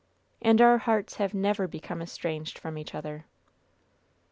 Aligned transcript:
And 0.41 0.59
our 0.61 0.79
hearts 0.79 1.17
have 1.17 1.35
never 1.35 1.67
become 1.67 2.01
estranged 2.01 2.57
from 2.57 2.75
each 2.75 2.95
other!" 2.95 3.25